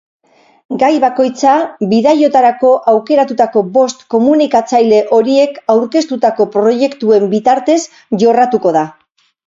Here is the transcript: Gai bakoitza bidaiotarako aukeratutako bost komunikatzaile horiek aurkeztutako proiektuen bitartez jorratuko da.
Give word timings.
Gai 0.83 0.87
bakoitza 1.03 1.53
bidaiotarako 1.91 2.71
aukeratutako 2.95 3.65
bost 3.77 4.03
komunikatzaile 4.15 5.05
horiek 5.19 5.63
aurkeztutako 5.77 6.53
proiektuen 6.59 7.33
bitartez 7.39 7.81
jorratuko 8.27 8.79
da. 8.81 8.89